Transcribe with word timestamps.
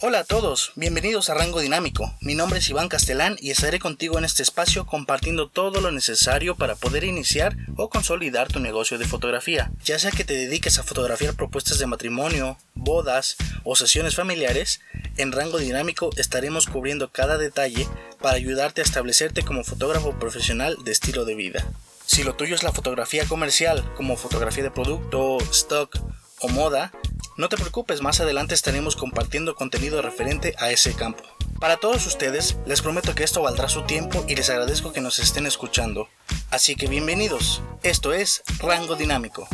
Hola 0.00 0.20
a 0.20 0.24
todos, 0.24 0.70
bienvenidos 0.76 1.28
a 1.28 1.34
Rango 1.34 1.58
Dinámico. 1.58 2.14
Mi 2.20 2.36
nombre 2.36 2.60
es 2.60 2.70
Iván 2.70 2.88
Castelán 2.88 3.34
y 3.40 3.50
estaré 3.50 3.80
contigo 3.80 4.16
en 4.16 4.24
este 4.24 4.44
espacio 4.44 4.86
compartiendo 4.86 5.48
todo 5.48 5.80
lo 5.80 5.90
necesario 5.90 6.54
para 6.54 6.76
poder 6.76 7.02
iniciar 7.02 7.56
o 7.76 7.90
consolidar 7.90 8.46
tu 8.46 8.60
negocio 8.60 8.96
de 8.96 9.06
fotografía. 9.08 9.72
Ya 9.82 9.98
sea 9.98 10.12
que 10.12 10.22
te 10.22 10.34
dediques 10.34 10.78
a 10.78 10.84
fotografiar 10.84 11.34
propuestas 11.34 11.80
de 11.80 11.88
matrimonio, 11.88 12.58
bodas 12.76 13.34
o 13.64 13.74
sesiones 13.74 14.14
familiares, 14.14 14.78
en 15.16 15.32
Rango 15.32 15.58
Dinámico 15.58 16.10
estaremos 16.16 16.68
cubriendo 16.68 17.10
cada 17.10 17.36
detalle 17.36 17.88
para 18.20 18.36
ayudarte 18.36 18.82
a 18.82 18.84
establecerte 18.84 19.42
como 19.42 19.64
fotógrafo 19.64 20.16
profesional 20.20 20.76
de 20.84 20.92
estilo 20.92 21.24
de 21.24 21.34
vida. 21.34 21.66
Si 22.06 22.22
lo 22.22 22.36
tuyo 22.36 22.54
es 22.54 22.62
la 22.62 22.72
fotografía 22.72 23.24
comercial, 23.24 23.84
como 23.96 24.16
fotografía 24.16 24.62
de 24.62 24.70
producto, 24.70 25.38
stock 25.50 25.98
o 26.38 26.48
moda, 26.48 26.92
no 27.38 27.48
te 27.48 27.56
preocupes, 27.56 28.02
más 28.02 28.20
adelante 28.20 28.54
estaremos 28.54 28.96
compartiendo 28.96 29.54
contenido 29.54 30.02
referente 30.02 30.54
a 30.58 30.72
ese 30.72 30.92
campo. 30.94 31.22
Para 31.60 31.76
todos 31.76 32.04
ustedes, 32.04 32.58
les 32.66 32.82
prometo 32.82 33.14
que 33.14 33.22
esto 33.22 33.40
valdrá 33.42 33.68
su 33.68 33.82
tiempo 33.82 34.24
y 34.28 34.34
les 34.34 34.50
agradezco 34.50 34.92
que 34.92 35.00
nos 35.00 35.20
estén 35.20 35.46
escuchando. 35.46 36.08
Así 36.50 36.74
que 36.74 36.88
bienvenidos, 36.88 37.62
esto 37.84 38.12
es 38.12 38.42
Rango 38.58 38.96
Dinámico. 38.96 39.48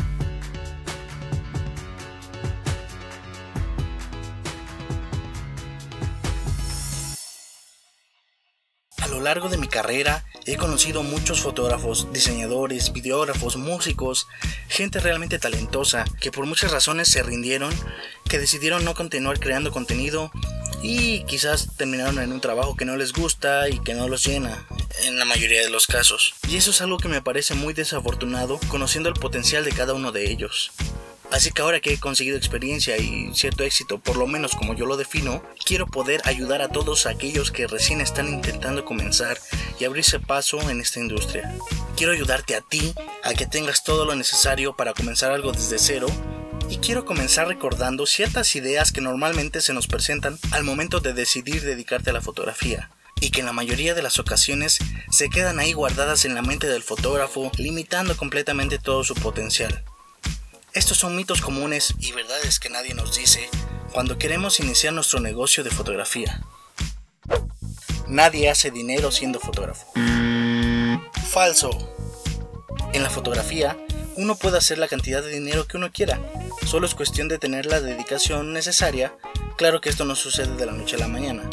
Largo 9.25 9.49
de 9.49 9.57
mi 9.57 9.67
carrera 9.67 10.23
he 10.45 10.55
conocido 10.55 11.01
muchos 11.01 11.41
fotógrafos, 11.41 12.13
diseñadores, 12.13 12.93
videógrafos, 12.93 13.57
músicos, 13.57 14.27
gente 14.69 14.99
realmente 14.99 15.39
talentosa 15.39 16.05
que 16.21 16.31
por 16.31 16.45
muchas 16.45 16.71
razones 16.71 17.07
se 17.07 17.23
rindieron, 17.23 17.73
que 18.29 18.37
decidieron 18.37 18.85
no 18.85 18.93
continuar 18.93 19.39
creando 19.39 19.71
contenido 19.71 20.31
y 20.83 21.23
quizás 21.23 21.69
terminaron 21.75 22.19
en 22.19 22.33
un 22.33 22.39
trabajo 22.39 22.75
que 22.75 22.85
no 22.85 22.97
les 22.97 23.13
gusta 23.13 23.67
y 23.67 23.79
que 23.79 23.95
no 23.95 24.07
los 24.07 24.23
llena, 24.23 24.67
en 25.05 25.17
la 25.17 25.25
mayoría 25.25 25.61
de 25.63 25.71
los 25.71 25.87
casos. 25.87 26.35
Y 26.47 26.57
eso 26.57 26.69
es 26.69 26.81
algo 26.81 26.97
que 26.97 27.07
me 27.07 27.23
parece 27.23 27.55
muy 27.55 27.73
desafortunado 27.73 28.59
conociendo 28.67 29.09
el 29.09 29.15
potencial 29.15 29.65
de 29.65 29.71
cada 29.71 29.95
uno 29.95 30.11
de 30.11 30.29
ellos. 30.29 30.71
Así 31.35 31.51
que 31.51 31.61
ahora 31.61 31.81
que 31.81 31.91
he 31.91 31.99
conseguido 31.99 32.37
experiencia 32.37 32.95
y 32.95 33.29
cierto 33.33 33.65
éxito, 33.65 33.99
por 33.99 34.15
lo 34.15 34.25
menos 34.25 34.55
como 34.55 34.73
yo 34.73 34.85
lo 34.85 34.95
defino, 34.95 35.43
quiero 35.65 35.85
poder 35.85 36.21
ayudar 36.23 36.61
a 36.61 36.69
todos 36.69 37.05
aquellos 37.05 37.51
que 37.51 37.67
recién 37.67 37.99
están 37.99 38.29
intentando 38.29 38.85
comenzar 38.85 39.37
y 39.77 39.83
abrirse 39.83 40.21
paso 40.21 40.69
en 40.69 40.79
esta 40.79 41.01
industria. 41.01 41.53
Quiero 41.97 42.13
ayudarte 42.13 42.55
a 42.55 42.61
ti 42.61 42.93
a 43.21 43.33
que 43.33 43.45
tengas 43.45 43.83
todo 43.83 44.05
lo 44.05 44.15
necesario 44.15 44.77
para 44.77 44.93
comenzar 44.93 45.33
algo 45.33 45.51
desde 45.51 45.77
cero 45.77 46.07
y 46.69 46.77
quiero 46.77 47.03
comenzar 47.03 47.49
recordando 47.49 48.05
ciertas 48.05 48.55
ideas 48.55 48.93
que 48.93 49.01
normalmente 49.01 49.59
se 49.59 49.73
nos 49.73 49.87
presentan 49.87 50.39
al 50.51 50.63
momento 50.63 51.01
de 51.01 51.11
decidir 51.11 51.63
dedicarte 51.63 52.11
a 52.11 52.13
la 52.13 52.21
fotografía 52.21 52.91
y 53.19 53.31
que 53.31 53.41
en 53.41 53.47
la 53.47 53.51
mayoría 53.51 53.93
de 53.93 54.03
las 54.03 54.19
ocasiones 54.19 54.79
se 55.11 55.29
quedan 55.29 55.59
ahí 55.59 55.73
guardadas 55.73 56.23
en 56.23 56.33
la 56.33 56.43
mente 56.43 56.67
del 56.67 56.81
fotógrafo, 56.81 57.51
limitando 57.57 58.15
completamente 58.15 58.77
todo 58.77 59.03
su 59.03 59.15
potencial. 59.15 59.83
Estos 60.75 60.97
son 60.97 61.15
mitos 61.15 61.39
comunes 61.39 61.95
y 62.01 62.11
verdades 62.11 62.59
que 62.59 62.69
nadie 62.69 62.93
nos 62.93 63.15
dice 63.15 63.49
cuando 63.93 64.17
queremos 64.17 64.59
iniciar 64.59 64.91
nuestro 64.91 65.21
negocio 65.21 65.63
de 65.63 65.69
fotografía. 65.71 66.43
Nadie 68.09 68.49
hace 68.49 68.71
dinero 68.71 69.09
siendo 69.09 69.39
fotógrafo. 69.39 69.87
Falso. 71.29 71.69
En 72.91 73.03
la 73.03 73.09
fotografía, 73.09 73.77
uno 74.17 74.35
puede 74.35 74.57
hacer 74.57 74.77
la 74.77 74.89
cantidad 74.89 75.23
de 75.23 75.31
dinero 75.31 75.65
que 75.65 75.77
uno 75.77 75.93
quiera. 75.93 76.19
Solo 76.65 76.87
es 76.87 76.93
cuestión 76.93 77.29
de 77.29 77.37
tener 77.37 77.67
la 77.67 77.79
dedicación 77.79 78.51
necesaria. 78.51 79.15
Claro 79.55 79.79
que 79.79 79.87
esto 79.87 80.03
no 80.03 80.17
sucede 80.17 80.57
de 80.57 80.65
la 80.65 80.73
noche 80.73 80.97
a 80.97 80.99
la 80.99 81.07
mañana. 81.07 81.49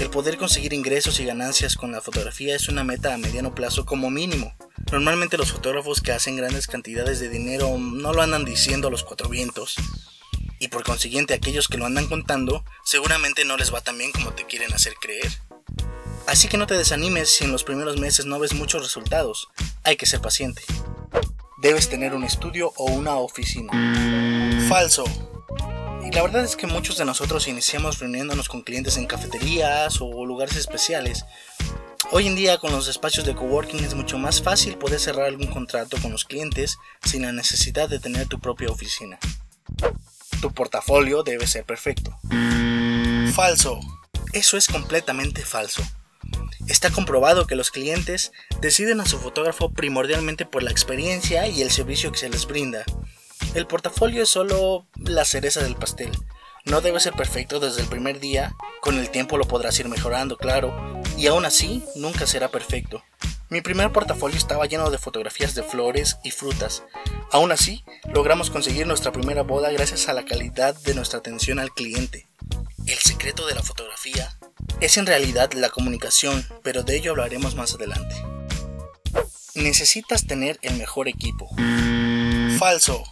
El 0.00 0.08
poder 0.08 0.38
conseguir 0.38 0.72
ingresos 0.72 1.20
y 1.20 1.26
ganancias 1.26 1.76
con 1.76 1.92
la 1.92 2.00
fotografía 2.00 2.56
es 2.56 2.70
una 2.70 2.82
meta 2.82 3.12
a 3.12 3.18
mediano 3.18 3.54
plazo 3.54 3.84
como 3.84 4.08
mínimo. 4.08 4.54
Normalmente 4.92 5.36
los 5.36 5.52
fotógrafos 5.52 6.00
que 6.00 6.12
hacen 6.12 6.36
grandes 6.36 6.66
cantidades 6.66 7.20
de 7.20 7.28
dinero 7.28 7.78
no 7.78 8.12
lo 8.12 8.22
andan 8.22 8.44
diciendo 8.44 8.88
a 8.88 8.90
los 8.90 9.02
cuatro 9.02 9.28
vientos. 9.28 9.76
Y 10.60 10.68
por 10.68 10.84
consiguiente 10.84 11.34
aquellos 11.34 11.68
que 11.68 11.78
lo 11.78 11.86
andan 11.86 12.06
contando 12.06 12.64
seguramente 12.84 13.44
no 13.44 13.56
les 13.56 13.72
va 13.74 13.80
tan 13.80 13.98
bien 13.98 14.12
como 14.12 14.32
te 14.32 14.44
quieren 14.44 14.72
hacer 14.72 14.94
creer. 15.00 15.30
Así 16.26 16.48
que 16.48 16.56
no 16.56 16.66
te 16.66 16.74
desanimes 16.74 17.28
si 17.28 17.44
en 17.44 17.52
los 17.52 17.64
primeros 17.64 17.98
meses 17.98 18.24
no 18.24 18.38
ves 18.38 18.54
muchos 18.54 18.82
resultados. 18.82 19.48
Hay 19.82 19.96
que 19.96 20.06
ser 20.06 20.20
paciente. 20.20 20.62
Debes 21.58 21.88
tener 21.88 22.14
un 22.14 22.24
estudio 22.24 22.72
o 22.76 22.84
una 22.84 23.16
oficina. 23.16 23.72
Falso. 24.68 25.04
Y 26.04 26.10
la 26.10 26.22
verdad 26.22 26.44
es 26.44 26.56
que 26.56 26.66
muchos 26.66 26.98
de 26.98 27.04
nosotros 27.04 27.48
iniciamos 27.48 27.98
reuniéndonos 27.98 28.48
con 28.48 28.62
clientes 28.62 28.96
en 28.96 29.06
cafeterías 29.06 30.00
o 30.00 30.24
lugares 30.24 30.56
especiales 30.56 31.24
Hoy 32.10 32.26
en 32.26 32.36
día 32.36 32.58
con 32.58 32.72
los 32.72 32.86
espacios 32.88 33.26
de 33.26 33.34
coworking 33.34 33.82
es 33.82 33.94
mucho 33.94 34.18
más 34.18 34.42
fácil 34.42 34.76
poder 34.76 35.00
cerrar 35.00 35.26
algún 35.26 35.48
contrato 35.48 35.96
con 36.00 36.12
los 36.12 36.24
clientes 36.24 36.78
sin 37.02 37.22
la 37.22 37.32
necesidad 37.32 37.88
de 37.88 37.98
tener 37.98 38.28
tu 38.28 38.38
propia 38.38 38.68
oficina. 38.68 39.18
Tu 40.40 40.52
portafolio 40.52 41.22
debe 41.22 41.46
ser 41.46 41.64
perfecto. 41.64 42.18
Falso. 43.34 43.80
Eso 44.32 44.56
es 44.56 44.68
completamente 44.68 45.44
falso. 45.44 45.82
Está 46.68 46.90
comprobado 46.90 47.46
que 47.46 47.56
los 47.56 47.70
clientes 47.70 48.32
deciden 48.60 49.00
a 49.00 49.06
su 49.06 49.18
fotógrafo 49.18 49.72
primordialmente 49.72 50.46
por 50.46 50.62
la 50.62 50.70
experiencia 50.70 51.46
y 51.46 51.62
el 51.62 51.70
servicio 51.70 52.12
que 52.12 52.18
se 52.18 52.28
les 52.28 52.46
brinda. 52.46 52.84
El 53.54 53.66
portafolio 53.66 54.22
es 54.22 54.28
solo 54.28 54.86
la 54.96 55.24
cereza 55.24 55.62
del 55.62 55.76
pastel. 55.76 56.10
No 56.64 56.80
debe 56.80 57.00
ser 57.00 57.12
perfecto 57.12 57.60
desde 57.60 57.82
el 57.82 57.88
primer 57.88 58.20
día, 58.20 58.54
con 58.80 58.98
el 58.98 59.10
tiempo 59.10 59.36
lo 59.36 59.46
podrás 59.46 59.78
ir 59.80 59.88
mejorando, 59.88 60.38
claro, 60.38 61.02
y 61.16 61.26
aún 61.26 61.44
así 61.44 61.84
nunca 61.94 62.26
será 62.26 62.48
perfecto. 62.48 63.02
Mi 63.50 63.60
primer 63.60 63.92
portafolio 63.92 64.36
estaba 64.36 64.66
lleno 64.66 64.90
de 64.90 64.98
fotografías 64.98 65.54
de 65.54 65.62
flores 65.62 66.16
y 66.24 66.30
frutas. 66.30 66.82
Aún 67.30 67.52
así, 67.52 67.84
logramos 68.12 68.50
conseguir 68.50 68.86
nuestra 68.86 69.12
primera 69.12 69.42
boda 69.42 69.70
gracias 69.70 70.08
a 70.08 70.12
la 70.12 70.24
calidad 70.24 70.74
de 70.82 70.94
nuestra 70.94 71.18
atención 71.18 71.58
al 71.58 71.70
cliente. 71.72 72.26
El 72.86 72.98
secreto 72.98 73.46
de 73.46 73.54
la 73.54 73.62
fotografía 73.62 74.36
es 74.80 74.96
en 74.96 75.06
realidad 75.06 75.52
la 75.52 75.70
comunicación, 75.70 76.46
pero 76.62 76.82
de 76.82 76.96
ello 76.96 77.12
hablaremos 77.12 77.54
más 77.54 77.74
adelante. 77.74 78.14
Necesitas 79.54 80.26
tener 80.26 80.58
el 80.62 80.76
mejor 80.76 81.06
equipo. 81.08 81.48
Falso. 82.58 83.04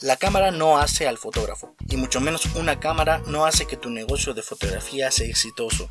La 0.00 0.16
cámara 0.16 0.50
no 0.50 0.78
hace 0.78 1.06
al 1.06 1.18
fotógrafo, 1.18 1.74
y 1.88 1.96
mucho 1.96 2.20
menos 2.20 2.46
una 2.54 2.80
cámara 2.80 3.22
no 3.26 3.44
hace 3.46 3.66
que 3.66 3.76
tu 3.76 3.90
negocio 3.90 4.34
de 4.34 4.42
fotografía 4.42 5.10
sea 5.10 5.28
exitoso. 5.28 5.90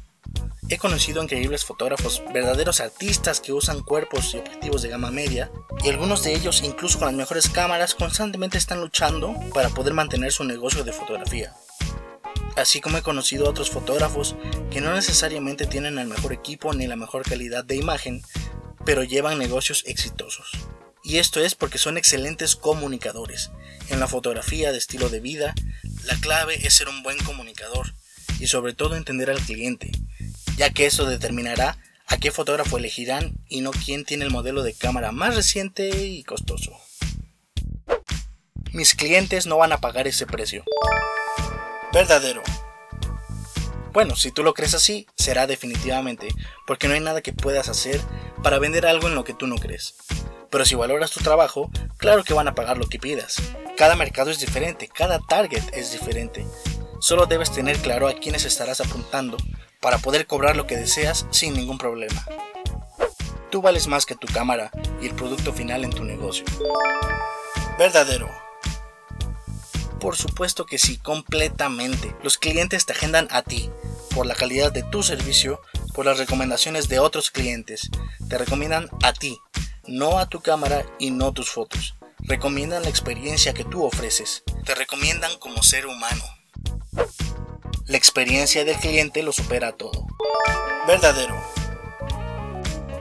He 0.69 0.77
conocido 0.77 1.21
increíbles 1.21 1.65
fotógrafos, 1.65 2.23
verdaderos 2.33 2.79
artistas 2.79 3.41
que 3.41 3.53
usan 3.53 3.83
cuerpos 3.83 4.33
y 4.33 4.37
objetivos 4.37 4.81
de 4.81 4.89
gama 4.89 5.11
media, 5.11 5.51
y 5.83 5.89
algunos 5.89 6.23
de 6.23 6.33
ellos, 6.33 6.63
incluso 6.63 6.99
con 6.99 7.07
las 7.07 7.15
mejores 7.15 7.49
cámaras, 7.49 7.93
constantemente 7.95 8.57
están 8.57 8.79
luchando 8.79 9.35
para 9.53 9.69
poder 9.69 9.93
mantener 9.93 10.31
su 10.31 10.45
negocio 10.45 10.83
de 10.83 10.93
fotografía. 10.93 11.53
Así 12.55 12.81
como 12.81 12.97
he 12.97 13.01
conocido 13.01 13.45
a 13.45 13.49
otros 13.49 13.71
fotógrafos 13.71 14.35
que 14.71 14.79
no 14.79 14.93
necesariamente 14.93 15.65
tienen 15.65 15.97
el 15.97 16.07
mejor 16.07 16.33
equipo 16.33 16.73
ni 16.73 16.87
la 16.87 16.95
mejor 16.95 17.23
calidad 17.23 17.65
de 17.65 17.75
imagen, 17.75 18.21
pero 18.85 19.03
llevan 19.03 19.39
negocios 19.39 19.83
exitosos. 19.85 20.51
Y 21.03 21.17
esto 21.17 21.41
es 21.41 21.55
porque 21.55 21.77
son 21.77 21.97
excelentes 21.97 22.55
comunicadores. 22.55 23.51
En 23.89 23.99
la 23.99 24.07
fotografía 24.07 24.71
de 24.71 24.77
estilo 24.77 25.09
de 25.09 25.19
vida, 25.19 25.53
la 26.05 26.15
clave 26.15 26.65
es 26.65 26.75
ser 26.75 26.87
un 26.87 27.03
buen 27.03 27.17
comunicador 27.19 27.93
y 28.39 28.47
sobre 28.47 28.73
todo 28.73 28.95
entender 28.95 29.29
al 29.29 29.39
cliente, 29.39 29.91
ya 30.57 30.69
que 30.69 30.85
eso 30.85 31.05
determinará 31.05 31.77
a 32.07 32.17
qué 32.17 32.31
fotógrafo 32.31 32.77
elegirán 32.77 33.33
y 33.47 33.61
no 33.61 33.71
quién 33.71 34.05
tiene 34.05 34.25
el 34.25 34.31
modelo 34.31 34.63
de 34.63 34.73
cámara 34.73 35.11
más 35.11 35.35
reciente 35.35 35.89
y 36.05 36.23
costoso. 36.23 36.71
Mis 38.71 38.95
clientes 38.95 39.45
no 39.45 39.57
van 39.57 39.71
a 39.71 39.79
pagar 39.79 40.07
ese 40.07 40.25
precio. 40.25 40.63
Verdadero. 41.93 42.41
Bueno, 43.93 44.15
si 44.15 44.31
tú 44.31 44.43
lo 44.43 44.55
crees 44.55 44.73
así, 44.73 45.05
será 45.15 45.45
definitivamente, 45.45 46.27
porque 46.65 46.87
no 46.87 46.95
hay 46.95 46.99
nada 46.99 47.21
que 47.21 47.33
puedas 47.33 47.69
hacer 47.69 48.01
para 48.41 48.57
vender 48.57 48.87
algo 48.87 49.07
en 49.07 49.13
lo 49.13 49.23
que 49.23 49.35
tú 49.35 49.45
no 49.45 49.57
crees. 49.57 49.95
Pero 50.49 50.65
si 50.65 50.73
valoras 50.73 51.11
tu 51.11 51.19
trabajo, 51.19 51.69
claro 51.97 52.23
que 52.23 52.33
van 52.33 52.47
a 52.47 52.55
pagar 52.55 52.77
lo 52.77 52.87
que 52.87 52.97
pidas. 52.97 53.35
Cada 53.77 53.95
mercado 53.95 54.31
es 54.31 54.39
diferente, 54.39 54.87
cada 54.87 55.19
target 55.19 55.63
es 55.73 55.91
diferente. 55.91 56.45
Solo 56.99 57.27
debes 57.27 57.51
tener 57.51 57.77
claro 57.77 58.07
a 58.07 58.13
quiénes 58.13 58.45
estarás 58.45 58.81
apuntando 58.81 59.37
para 59.83 59.97
poder 59.97 60.25
cobrar 60.25 60.55
lo 60.55 60.65
que 60.65 60.77
deseas 60.77 61.27
sin 61.29 61.53
ningún 61.53 61.77
problema. 61.77 62.25
Tú 63.51 63.61
vales 63.61 63.87
más 63.87 64.05
que 64.05 64.15
tu 64.15 64.27
cámara 64.27 64.71
y 65.01 65.07
el 65.07 65.13
producto 65.13 65.51
final 65.51 65.83
en 65.83 65.91
tu 65.91 66.05
negocio. 66.05 66.45
Verdadero. 67.77 68.29
Por 69.99 70.15
supuesto 70.15 70.65
que 70.65 70.79
sí, 70.79 70.97
completamente. 70.97 72.15
Los 72.23 72.37
clientes 72.37 72.85
te 72.85 72.93
agendan 72.93 73.27
a 73.29 73.41
ti, 73.41 73.69
por 74.15 74.25
la 74.25 74.35
calidad 74.35 74.71
de 74.71 74.83
tu 74.83 75.03
servicio, 75.03 75.61
por 75.93 76.05
las 76.05 76.17
recomendaciones 76.17 76.87
de 76.87 76.99
otros 76.99 77.29
clientes. 77.29 77.89
Te 78.29 78.37
recomiendan 78.37 78.89
a 79.03 79.11
ti, 79.11 79.37
no 79.85 80.17
a 80.17 80.27
tu 80.27 80.41
cámara 80.41 80.85
y 80.97 81.11
no 81.11 81.33
tus 81.33 81.49
fotos. 81.49 81.95
Recomiendan 82.19 82.83
la 82.83 82.89
experiencia 82.89 83.53
que 83.53 83.65
tú 83.65 83.83
ofreces. 83.83 84.43
Te 84.65 84.75
recomiendan 84.75 85.37
como 85.39 85.61
ser 85.61 85.87
humano. 85.87 86.23
La 87.85 87.97
experiencia 87.97 88.63
del 88.63 88.77
cliente 88.77 89.23
lo 89.23 89.33
supera 89.33 89.73
todo. 89.73 90.07
Verdadero. 90.87 91.35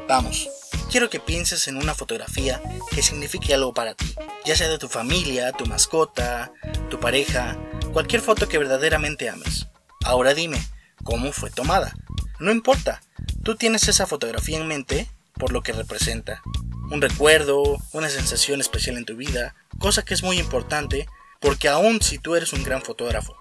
Vamos, 0.09 0.49
quiero 0.91 1.09
que 1.09 1.21
pienses 1.21 1.69
en 1.69 1.77
una 1.77 1.95
fotografía 1.95 2.61
que 2.91 3.01
signifique 3.01 3.55
algo 3.55 3.73
para 3.73 3.95
ti, 3.95 4.13
ya 4.45 4.57
sea 4.57 4.69
de 4.69 4.79
tu 4.79 4.89
familia, 4.89 5.53
tu 5.53 5.67
mascota, 5.67 6.53
tu 6.91 6.99
pareja, 6.99 7.57
cualquier 7.93 8.23
foto 8.23 8.49
que 8.49 8.59
verdaderamente 8.59 9.29
ames. 9.29 9.69
Ahora 10.05 10.35
dime, 10.35 10.61
¿cómo 11.05 11.33
fue 11.33 11.51
tomada? 11.51 11.95
No 12.41 12.51
importa, 12.51 13.03
tú 13.45 13.55
tienes 13.55 13.87
esa 13.87 14.09
fotografía 14.09 14.59
en 14.59 14.67
mente 14.67 15.09
por 15.35 15.53
lo 15.53 15.63
que 15.63 15.73
representa. 15.73 16.43
Un 16.91 17.01
recuerdo, 17.01 17.79
una 17.93 18.11
sensación 18.11 18.61
especial 18.61 18.97
en 18.97 19.05
tu 19.05 19.15
vida, 19.15 19.55
cosa 19.79 20.05
que 20.05 20.15
es 20.15 20.25
muy 20.25 20.41
importante 20.41 21.07
porque 21.41 21.69
aun 21.69 22.03
si 22.03 22.19
tú 22.19 22.35
eres 22.35 22.53
un 22.53 22.65
gran 22.65 22.83
fotógrafo, 22.83 23.37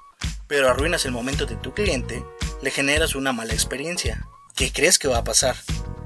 pero 0.51 0.69
arruinas 0.69 1.05
el 1.05 1.13
momento 1.13 1.45
de 1.45 1.55
tu 1.55 1.73
cliente, 1.73 2.25
le 2.61 2.71
generas 2.71 3.15
una 3.15 3.31
mala 3.31 3.53
experiencia. 3.53 4.27
¿Qué 4.53 4.73
crees 4.73 4.99
que 4.99 5.07
va 5.07 5.19
a 5.19 5.23
pasar? 5.23 5.55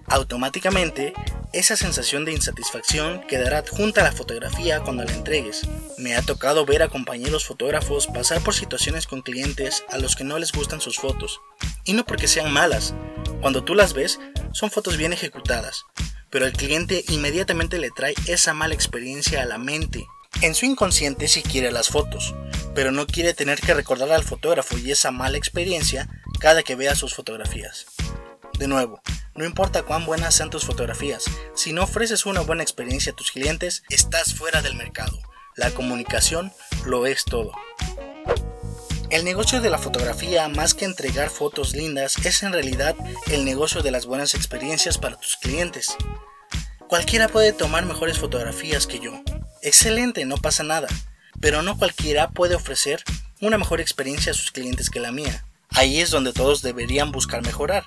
Automáticamente, 0.05 1.15
esa 1.51 1.75
sensación 1.75 2.25
de 2.25 2.33
insatisfacción 2.33 3.25
quedará 3.27 3.57
adjunta 3.57 4.01
a 4.01 4.03
la 4.03 4.11
fotografía 4.11 4.81
cuando 4.81 5.03
la 5.03 5.13
entregues. 5.13 5.67
Me 5.97 6.15
ha 6.15 6.21
tocado 6.21 6.63
ver 6.63 6.83
a 6.83 6.89
compañeros 6.89 7.43
fotógrafos 7.43 8.05
pasar 8.05 8.39
por 8.43 8.53
situaciones 8.53 9.07
con 9.07 9.23
clientes 9.23 9.83
a 9.89 9.97
los 9.97 10.15
que 10.15 10.23
no 10.23 10.37
les 10.37 10.51
gustan 10.51 10.79
sus 10.79 10.99
fotos. 10.99 11.41
Y 11.83 11.93
no 11.93 12.05
porque 12.05 12.27
sean 12.27 12.53
malas. 12.53 12.93
Cuando 13.41 13.63
tú 13.63 13.73
las 13.73 13.93
ves, 13.93 14.19
son 14.51 14.69
fotos 14.69 14.95
bien 14.95 15.11
ejecutadas. 15.11 15.85
Pero 16.29 16.45
el 16.45 16.53
cliente 16.53 17.03
inmediatamente 17.07 17.79
le 17.79 17.89
trae 17.89 18.13
esa 18.27 18.53
mala 18.53 18.75
experiencia 18.75 19.41
a 19.41 19.45
la 19.45 19.57
mente 19.57 20.05
en 20.41 20.53
su 20.53 20.65
inconsciente 20.65 21.27
sí 21.27 21.41
quiere 21.41 21.71
las 21.71 21.89
fotos, 21.89 22.35
pero 22.75 22.91
no 22.91 23.07
quiere 23.07 23.33
tener 23.33 23.59
que 23.59 23.73
recordar 23.73 24.11
al 24.11 24.23
fotógrafo 24.23 24.77
y 24.77 24.91
esa 24.91 25.09
mala 25.09 25.37
experiencia 25.37 26.07
cada 26.39 26.61
que 26.61 26.75
vea 26.75 26.93
sus 26.93 27.15
fotografías. 27.15 27.85
De 28.59 28.67
nuevo, 28.67 29.01
no 29.33 29.45
importa 29.45 29.83
cuán 29.83 30.05
buenas 30.05 30.35
sean 30.35 30.49
tus 30.49 30.65
fotografías, 30.65 31.23
si 31.55 31.73
no 31.73 31.83
ofreces 31.83 32.25
una 32.25 32.41
buena 32.41 32.63
experiencia 32.63 33.13
a 33.13 33.15
tus 33.15 33.31
clientes, 33.31 33.83
estás 33.89 34.35
fuera 34.35 34.61
del 34.61 34.75
mercado. 34.75 35.17
La 35.55 35.71
comunicación 35.71 36.51
lo 36.85 37.05
es 37.07 37.23
todo. 37.25 37.53
El 39.09 39.23
negocio 39.23 39.61
de 39.61 39.69
la 39.69 39.77
fotografía, 39.77 40.47
más 40.49 40.73
que 40.73 40.85
entregar 40.85 41.29
fotos 41.29 41.73
lindas, 41.73 42.17
es 42.25 42.43
en 42.43 42.53
realidad 42.53 42.95
el 43.31 43.45
negocio 43.45 43.81
de 43.81 43.91
las 43.91 44.05
buenas 44.05 44.35
experiencias 44.35 44.97
para 44.97 45.17
tus 45.17 45.37
clientes. 45.37 45.95
Cualquiera 46.89 47.29
puede 47.29 47.53
tomar 47.53 47.85
mejores 47.85 48.19
fotografías 48.19 48.85
que 48.87 48.99
yo, 48.99 49.21
Excelente, 49.65 50.25
no 50.25 50.37
pasa 50.37 50.61
nada, 50.61 50.87
pero 51.45 51.61
no 51.61 51.77
cualquiera 51.77 52.31
puede 52.31 52.55
ofrecer 52.55 53.03
una 53.39 53.59
mejor 53.59 53.79
experiencia 53.79 54.31
a 54.31 54.35
sus 54.35 54.51
clientes 54.51 54.89
que 54.89 54.99
la 54.99 55.11
mía. 55.11 55.45
Ahí 55.69 55.99
es 56.01 56.09
donde 56.09 56.33
todos 56.33 56.63
deberían 56.63 57.11
buscar 57.11 57.43
mejorar. 57.43 57.85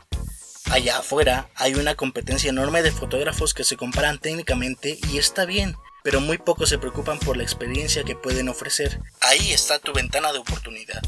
Allá 0.70 0.98
afuera 0.98 1.48
hay 1.56 1.74
una 1.74 1.96
competencia 1.96 2.50
enorme 2.50 2.82
de 2.82 2.92
fotógrafos 2.92 3.54
que 3.54 3.64
se 3.64 3.76
comparan 3.76 4.20
técnicamente 4.20 5.00
y 5.10 5.18
está 5.18 5.44
bien, 5.44 5.74
pero 6.04 6.20
muy 6.20 6.38
pocos 6.38 6.68
se 6.68 6.78
preocupan 6.78 7.18
por 7.18 7.36
la 7.36 7.42
experiencia 7.42 8.04
que 8.04 8.14
pueden 8.14 8.48
ofrecer. 8.48 9.00
Ahí 9.22 9.50
está 9.50 9.80
tu 9.80 9.92
ventana 9.92 10.32
de 10.32 10.38
oportunidad. 10.38 11.02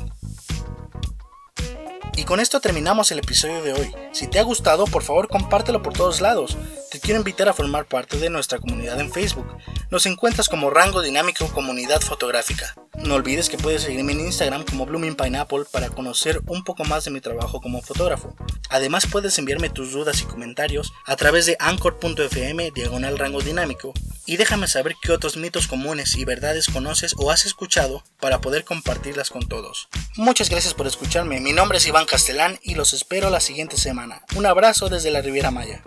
Y 2.16 2.24
con 2.24 2.40
esto 2.40 2.60
terminamos 2.60 3.10
el 3.12 3.18
episodio 3.18 3.62
de 3.62 3.72
hoy. 3.72 3.94
Si 4.12 4.26
te 4.26 4.38
ha 4.38 4.42
gustado, 4.42 4.84
por 4.86 5.02
favor 5.02 5.28
compártelo 5.28 5.82
por 5.82 5.92
todos 5.92 6.20
lados. 6.20 6.56
Te 6.90 7.00
quiero 7.00 7.18
invitar 7.18 7.48
a 7.48 7.54
formar 7.54 7.86
parte 7.86 8.18
de 8.18 8.30
nuestra 8.30 8.58
comunidad 8.58 9.00
en 9.00 9.12
Facebook. 9.12 9.46
Nos 9.90 10.06
encuentras 10.06 10.48
como 10.48 10.70
Rango 10.70 11.02
Dinámico 11.02 11.46
Comunidad 11.48 12.00
Fotográfica. 12.00 12.74
No 13.02 13.14
olvides 13.14 13.48
que 13.48 13.56
puedes 13.56 13.82
seguirme 13.82 14.12
en 14.12 14.20
Instagram 14.20 14.64
como 14.64 14.84
Blooming 14.84 15.16
Pineapple 15.16 15.64
para 15.70 15.88
conocer 15.88 16.40
un 16.46 16.62
poco 16.64 16.84
más 16.84 17.04
de 17.04 17.10
mi 17.10 17.20
trabajo 17.20 17.60
como 17.60 17.80
fotógrafo. 17.80 18.34
Además 18.68 19.06
puedes 19.10 19.38
enviarme 19.38 19.70
tus 19.70 19.92
dudas 19.92 20.20
y 20.20 20.24
comentarios 20.24 20.92
a 21.06 21.16
través 21.16 21.46
de 21.46 21.56
anchor.fm 21.58 22.70
diagonal 22.72 23.18
rango 23.18 23.40
dinámico 23.40 23.94
y 24.26 24.36
déjame 24.36 24.68
saber 24.68 24.94
qué 25.02 25.12
otros 25.12 25.36
mitos 25.36 25.66
comunes 25.66 26.14
y 26.16 26.24
verdades 26.24 26.68
conoces 26.68 27.14
o 27.16 27.30
has 27.30 27.46
escuchado 27.46 28.04
para 28.20 28.40
poder 28.40 28.64
compartirlas 28.64 29.30
con 29.30 29.48
todos. 29.48 29.88
Muchas 30.16 30.50
gracias 30.50 30.74
por 30.74 30.86
escucharme, 30.86 31.40
mi 31.40 31.52
nombre 31.52 31.78
es 31.78 31.86
Iván 31.86 32.06
Castellán 32.06 32.60
y 32.62 32.74
los 32.74 32.92
espero 32.92 33.30
la 33.30 33.40
siguiente 33.40 33.76
semana. 33.76 34.22
Un 34.36 34.46
abrazo 34.46 34.88
desde 34.88 35.10
la 35.10 35.22
Riviera 35.22 35.50
Maya. 35.50 35.82